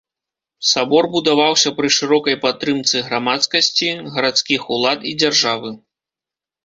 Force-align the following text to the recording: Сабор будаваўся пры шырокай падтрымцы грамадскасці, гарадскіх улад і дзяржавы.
Сабор 0.69 1.03
будаваўся 1.15 1.69
пры 1.81 1.91
шырокай 1.97 2.35
падтрымцы 2.45 3.03
грамадскасці, 3.09 3.89
гарадскіх 4.17 4.61
улад 4.77 4.99
і 5.11 5.17
дзяржавы. 5.25 5.69